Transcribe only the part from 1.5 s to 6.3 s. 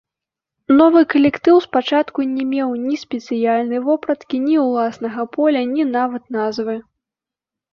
спачатку не меў ні спецыяльнай вопраткі, ні ўласнага поля, ні нават